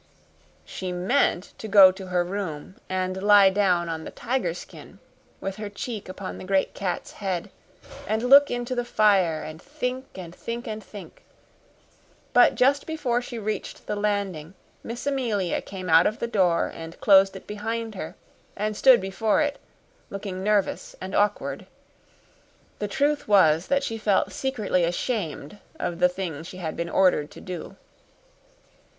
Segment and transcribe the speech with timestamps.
[0.65, 4.97] She meant to go to her room and lie down on the tiger skin,
[5.39, 7.51] with her cheek upon the great cat's head,
[8.07, 11.21] and look into the fire and think and think and think.
[12.33, 16.99] But just before she reached the landing Miss Amelia came out of the door and
[16.99, 18.15] closed it behind her,
[18.55, 19.59] and stood before it,
[20.09, 21.67] looking nervous and awkward.
[22.79, 27.29] The truth was that she felt secretly ashamed of the thing she had been ordered
[27.29, 27.75] to do.